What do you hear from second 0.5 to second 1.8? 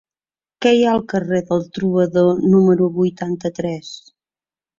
Què hi ha al carrer del